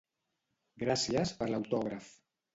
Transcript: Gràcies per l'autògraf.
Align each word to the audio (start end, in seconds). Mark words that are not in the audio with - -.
Gràcies 0.83 1.35
per 1.43 1.51
l'autògraf. 1.53 2.11